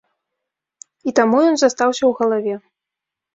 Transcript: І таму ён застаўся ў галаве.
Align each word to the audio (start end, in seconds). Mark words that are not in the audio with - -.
І 1.11 1.13
таму 1.19 1.37
ён 1.49 1.55
застаўся 1.63 2.01
ў 2.05 2.11
галаве. 2.23 2.55